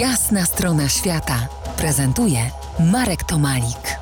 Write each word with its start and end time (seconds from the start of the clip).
Jasna 0.00 0.44
strona 0.44 0.88
świata 0.88 1.48
prezentuje 1.76 2.38
Marek 2.92 3.24
Tomalik. 3.24 3.98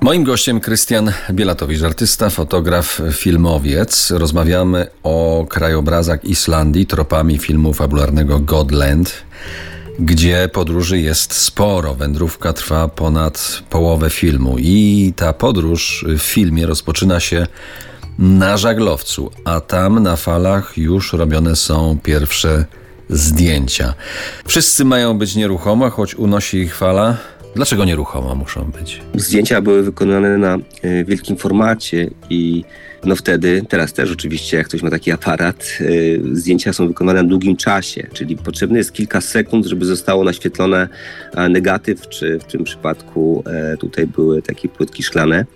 Moim 0.00 0.24
gościem 0.24 0.60
Krystian 0.60 1.12
Bielatowicz, 1.30 1.82
artysta, 1.82 2.30
fotograf, 2.30 3.00
filmowiec. 3.12 4.10
Rozmawiamy 4.10 4.86
o 5.02 5.46
krajobrazach 5.48 6.24
Islandii 6.24 6.86
tropami 6.86 7.38
filmu 7.38 7.72
fabularnego 7.72 8.40
Godland, 8.40 9.12
gdzie 9.98 10.48
podróży 10.52 11.00
jest 11.00 11.34
sporo. 11.34 11.94
Wędrówka 11.94 12.52
trwa 12.52 12.88
ponad 12.88 13.62
połowę 13.70 14.10
filmu 14.10 14.56
i 14.58 15.12
ta 15.16 15.32
podróż 15.32 16.04
w 16.08 16.22
filmie 16.22 16.66
rozpoczyna 16.66 17.20
się 17.20 17.46
na 18.18 18.56
żaglowcu, 18.56 19.30
a 19.44 19.60
tam 19.60 20.02
na 20.02 20.16
falach 20.16 20.78
już 20.78 21.12
robione 21.12 21.56
są 21.56 21.98
pierwsze 22.02 22.64
zdjęcia. 23.10 23.94
Wszyscy 24.46 24.84
mają 24.84 25.18
być 25.18 25.36
nieruchomo, 25.36 25.90
choć 25.90 26.14
unosi 26.14 26.58
ich 26.58 26.76
fala. 26.76 27.16
Dlaczego 27.54 27.84
nieruchomo 27.84 28.34
muszą 28.34 28.64
być? 28.64 29.00
Zdjęcia 29.14 29.60
były 29.60 29.82
wykonane 29.82 30.38
na 30.38 30.58
e, 30.82 31.04
wielkim 31.04 31.36
formacie 31.36 32.10
i 32.30 32.64
no 33.04 33.16
wtedy, 33.16 33.62
teraz 33.68 33.92
też 33.92 34.12
oczywiście, 34.12 34.56
jak 34.56 34.66
ktoś 34.68 34.82
ma 34.82 34.90
taki 34.90 35.12
aparat, 35.12 35.78
e, 35.80 35.84
zdjęcia 36.36 36.72
są 36.72 36.88
wykonane 36.88 37.22
na 37.22 37.28
długim 37.28 37.56
czasie, 37.56 38.06
czyli 38.12 38.36
potrzebne 38.36 38.78
jest 38.78 38.92
kilka 38.92 39.20
sekund, 39.20 39.66
żeby 39.66 39.86
zostało 39.86 40.24
naświetlone 40.24 40.88
e, 41.34 41.48
negatyw, 41.48 42.08
czy 42.08 42.38
w 42.38 42.44
tym 42.44 42.64
przypadku 42.64 43.44
tutaj 43.78 44.06
były 44.06 44.42
takie 44.42 44.68
płytki 44.68 45.02
szklane 45.02 45.46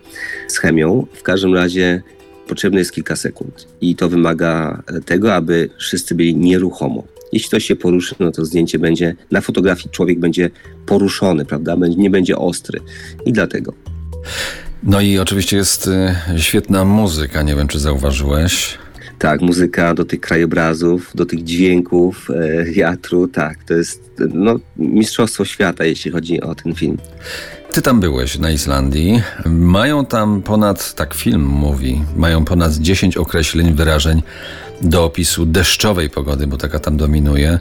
z 0.48 0.58
chemią. 0.58 1.06
W 1.12 1.22
każdym 1.22 1.54
razie 1.54 2.02
potrzebne 2.48 2.78
jest 2.78 2.92
kilka 2.92 3.16
sekund 3.16 3.68
i 3.80 3.96
to 3.96 4.08
wymaga 4.08 4.82
tego, 5.04 5.34
aby 5.34 5.70
wszyscy 5.78 6.14
byli 6.14 6.36
nieruchomo. 6.36 7.04
Jeśli 7.32 7.48
ktoś 7.48 7.64
się 7.64 7.76
poruszy, 7.76 8.14
no 8.20 8.30
to 8.30 8.44
zdjęcie 8.44 8.78
będzie, 8.78 9.14
na 9.30 9.40
fotografii 9.40 9.90
człowiek 9.90 10.18
będzie 10.18 10.50
poruszony, 10.86 11.44
prawda? 11.44 11.76
Nie 11.96 12.10
będzie 12.10 12.36
ostry. 12.36 12.80
I 13.26 13.32
dlatego. 13.32 13.74
No 14.82 15.00
i 15.00 15.18
oczywiście 15.18 15.56
jest 15.56 15.86
y, 15.86 16.40
świetna 16.40 16.84
muzyka, 16.84 17.42
nie 17.42 17.54
wiem 17.54 17.68
czy 17.68 17.78
zauważyłeś. 17.78 18.78
Tak, 19.18 19.40
muzyka 19.40 19.94
do 19.94 20.04
tych 20.04 20.20
krajobrazów, 20.20 21.10
do 21.14 21.26
tych 21.26 21.44
dźwięków, 21.44 22.30
e, 22.30 22.64
wiatru, 22.64 23.28
tak, 23.28 23.64
to 23.64 23.74
jest 23.74 24.10
no, 24.34 24.60
mistrzostwo 24.76 25.44
świata, 25.44 25.84
jeśli 25.84 26.10
chodzi 26.10 26.40
o 26.40 26.54
ten 26.54 26.74
film. 26.74 26.98
Ty 27.74 27.82
tam 27.82 28.00
byłeś 28.00 28.38
na 28.38 28.50
Islandii. 28.50 29.22
Mają 29.46 30.06
tam 30.06 30.42
ponad, 30.42 30.94
tak 30.94 31.14
film 31.14 31.42
mówi, 31.42 32.02
mają 32.16 32.44
ponad 32.44 32.72
10 32.74 33.16
określeń, 33.16 33.72
wyrażeń 33.72 34.22
do 34.82 35.04
opisu 35.04 35.46
deszczowej 35.46 36.10
pogody, 36.10 36.46
bo 36.46 36.56
taka 36.56 36.78
tam 36.78 36.96
dominuje. 36.96 37.58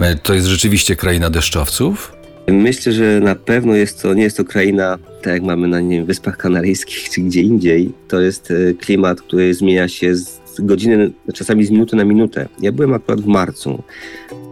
E, 0.00 0.16
to 0.16 0.34
jest 0.34 0.46
rzeczywiście 0.46 0.96
kraina 0.96 1.30
deszczowców? 1.30 2.12
Myślę, 2.48 2.92
że 2.92 3.20
na 3.20 3.34
pewno 3.34 3.74
jest 3.74 4.02
to, 4.02 4.14
nie 4.14 4.22
jest 4.22 4.36
to 4.36 4.44
kraina, 4.44 4.98
tak 5.22 5.32
jak 5.32 5.42
mamy 5.42 5.68
na 5.68 5.80
nie 5.80 5.96
wiem, 5.96 6.06
Wyspach 6.06 6.36
Kanaryjskich 6.36 7.10
czy 7.10 7.20
gdzie 7.20 7.42
indziej. 7.42 7.92
To 8.08 8.20
jest 8.20 8.50
e, 8.50 8.74
klimat, 8.74 9.20
który 9.20 9.54
zmienia 9.54 9.88
się 9.88 10.16
z 10.16 10.40
godziny, 10.58 11.10
czasami 11.34 11.64
z 11.64 11.70
minuty 11.70 11.96
na 11.96 12.04
minutę. 12.04 12.48
Ja 12.60 12.72
byłem 12.72 12.94
akurat 12.94 13.20
w 13.20 13.26
marcu, 13.26 13.82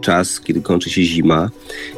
czas, 0.01 0.39
kiedy 0.39 0.61
kończy 0.61 0.89
się 0.89 1.03
zima 1.03 1.49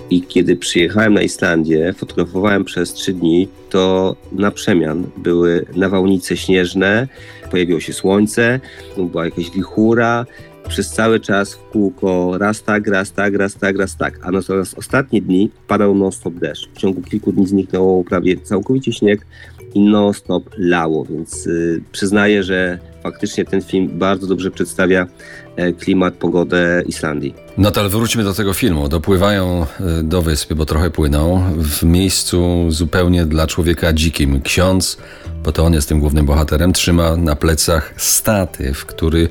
i 0.09 0.21
kiedy 0.21 0.55
przyjechałem 0.55 1.13
na 1.13 1.21
Islandię, 1.21 1.93
fotografowałem 1.97 2.65
przez 2.65 2.93
trzy 2.93 3.13
dni, 3.13 3.47
to 3.69 4.15
na 4.31 4.51
przemian 4.51 5.07
były 5.17 5.65
nawałnice 5.75 6.37
śnieżne, 6.37 7.07
pojawiło 7.51 7.79
się 7.79 7.93
słońce, 7.93 8.59
była 8.97 9.25
jakaś 9.25 9.51
wichura, 9.51 10.25
przez 10.67 10.89
cały 10.89 11.19
czas 11.19 11.53
w 11.53 11.69
kółko 11.71 12.37
raz 12.37 12.63
tak, 12.63 12.87
raz 12.87 13.11
tak, 13.11 13.35
raz 13.35 13.55
tak, 13.55 13.77
raz 13.77 13.97
tak. 13.97 14.19
A 14.21 14.31
natomiast 14.31 14.77
ostatnie 14.77 15.21
dni 15.21 15.49
padał 15.67 15.95
non-stop 15.95 16.33
deszcz. 16.33 16.69
W 16.73 16.77
ciągu 16.77 17.01
kilku 17.01 17.31
dni 17.31 17.47
zniknął 17.47 18.03
prawie 18.09 18.37
całkowicie 18.37 18.93
śnieg 18.93 19.25
i 19.73 19.79
non-stop 19.79 20.49
lało, 20.57 21.05
więc 21.05 21.47
y, 21.47 21.83
przyznaję, 21.91 22.43
że 22.43 22.79
faktycznie 23.03 23.45
ten 23.45 23.61
film 23.61 23.89
bardzo 23.93 24.27
dobrze 24.27 24.51
przedstawia 24.51 25.07
e, 25.55 25.73
klimat, 25.73 26.13
pogodę 26.13 26.83
Islandii. 26.87 27.35
To 27.73 27.79
ale 27.79 27.89
wróćmy 27.89 28.23
do 28.23 28.33
tego 28.33 28.53
filmu. 28.53 28.89
Dopływają 28.89 29.65
e, 29.79 30.03
do 30.03 30.21
wyspy, 30.21 30.55
bo 30.55 30.65
trochę 30.65 30.89
płyną, 30.89 31.43
w 31.57 31.83
miejscu 31.83 32.65
zupełnie 32.69 33.25
dla 33.25 33.47
człowieka 33.47 33.93
dzikim. 33.93 34.41
Ksiądz, 34.41 34.97
bo 35.43 35.51
to 35.51 35.63
on 35.63 35.73
jest 35.73 35.89
tym 35.89 35.99
głównym 35.99 36.25
bohaterem, 36.25 36.73
trzyma 36.73 37.17
na 37.17 37.35
plecach 37.35 37.93
statyw, 37.97 38.85
który 38.85 39.29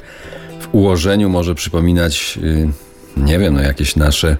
w 0.60 0.74
ułożeniu 0.74 1.28
może 1.28 1.54
przypominać, 1.54 2.38
y, 2.42 2.68
nie 3.16 3.38
wiem, 3.38 3.54
no 3.54 3.60
jakieś 3.60 3.96
nasze 3.96 4.36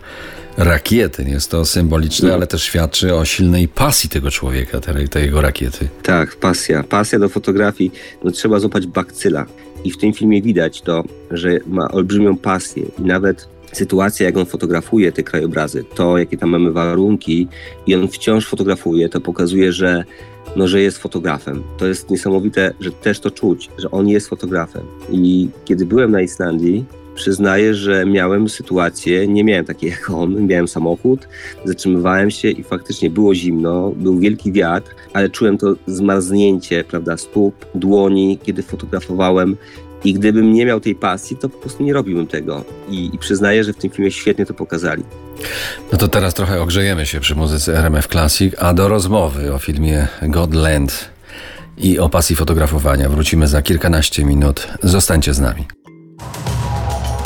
rakiety. 0.64 1.24
Jest 1.28 1.50
to 1.50 1.64
symboliczne, 1.64 2.28
no. 2.28 2.34
ale 2.34 2.46
też 2.46 2.62
świadczy 2.62 3.14
o 3.14 3.24
silnej 3.24 3.68
pasji 3.68 4.10
tego 4.10 4.30
człowieka, 4.30 4.80
tej, 4.80 5.08
tej 5.08 5.24
jego 5.24 5.40
rakiety. 5.40 5.88
Tak, 6.02 6.36
pasja. 6.36 6.82
Pasja 6.82 7.18
do 7.18 7.28
fotografii. 7.28 7.92
No, 8.24 8.30
trzeba 8.30 8.60
złapać 8.60 8.86
bakcyla. 8.86 9.46
I 9.84 9.90
w 9.90 9.98
tym 9.98 10.12
filmie 10.12 10.42
widać 10.42 10.82
to, 10.82 11.04
że 11.30 11.58
ma 11.66 11.88
olbrzymią 11.88 12.36
pasję 12.36 12.82
i 12.98 13.02
nawet 13.02 13.48
sytuacja, 13.72 14.26
jak 14.26 14.36
on 14.36 14.46
fotografuje 14.46 15.12
te 15.12 15.22
krajobrazy, 15.22 15.84
to 15.94 16.18
jakie 16.18 16.36
tam 16.36 16.50
mamy 16.50 16.72
warunki 16.72 17.48
i 17.86 17.94
on 17.94 18.08
wciąż 18.08 18.46
fotografuje, 18.46 19.08
to 19.08 19.20
pokazuje, 19.20 19.72
że, 19.72 20.04
no, 20.56 20.68
że 20.68 20.80
jest 20.80 20.98
fotografem. 20.98 21.62
To 21.78 21.86
jest 21.86 22.10
niesamowite, 22.10 22.74
że 22.80 22.92
też 22.92 23.20
to 23.20 23.30
czuć, 23.30 23.70
że 23.78 23.90
on 23.90 24.08
jest 24.08 24.28
fotografem. 24.28 24.82
I 25.10 25.48
kiedy 25.64 25.86
byłem 25.86 26.10
na 26.10 26.20
Islandii, 26.20 26.84
przyznaję, 27.20 27.74
że 27.74 28.06
miałem 28.06 28.48
sytuację, 28.48 29.28
nie 29.28 29.44
miałem 29.44 29.64
takiej 29.64 29.90
jak 29.90 30.10
on, 30.10 30.46
miałem 30.46 30.68
samochód, 30.68 31.28
zatrzymywałem 31.64 32.30
się 32.30 32.50
i 32.50 32.62
faktycznie 32.62 33.10
było 33.10 33.34
zimno, 33.34 33.92
był 33.96 34.18
wielki 34.18 34.52
wiatr, 34.52 34.94
ale 35.12 35.28
czułem 35.28 35.58
to 35.58 35.74
zmarznięcie, 35.86 36.84
prawda, 36.84 37.16
stóp, 37.16 37.66
dłoni, 37.74 38.38
kiedy 38.42 38.62
fotografowałem 38.62 39.56
i 40.04 40.14
gdybym 40.14 40.52
nie 40.52 40.66
miał 40.66 40.80
tej 40.80 40.94
pasji, 40.94 41.36
to 41.36 41.48
po 41.48 41.58
prostu 41.58 41.82
nie 41.82 41.92
robiłbym 41.92 42.26
tego. 42.26 42.64
I, 42.88 43.10
I, 43.14 43.18
przyznaję, 43.18 43.64
że 43.64 43.72
w 43.72 43.76
tym 43.76 43.90
filmie 43.90 44.10
świetnie 44.10 44.46
to 44.46 44.54
pokazali. 44.54 45.02
No 45.92 45.98
to 45.98 46.08
teraz 46.08 46.34
trochę 46.34 46.62
ogrzejemy 46.62 47.06
się 47.06 47.20
przy 47.20 47.34
muzyce 47.34 47.78
RMF 47.78 48.08
Classic, 48.08 48.54
a 48.58 48.74
do 48.74 48.88
rozmowy 48.88 49.54
o 49.54 49.58
filmie 49.58 50.08
Godland 50.22 51.10
i 51.78 51.98
o 51.98 52.08
pasji 52.08 52.36
fotografowania 52.36 53.08
wrócimy 53.08 53.48
za 53.48 53.62
kilkanaście 53.62 54.24
minut. 54.24 54.68
Zostańcie 54.82 55.34
z 55.34 55.40
nami. 55.40 55.79